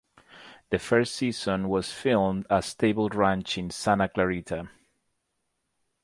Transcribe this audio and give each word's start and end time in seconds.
The 0.71 0.79
first 0.79 1.13
season 1.13 1.69
was 1.69 1.91
filmed 1.91 2.47
at 2.49 2.63
Sable 2.63 3.09
Ranch 3.09 3.59
in 3.59 3.69
Santa 3.69 4.09
Clarita. 4.09 4.67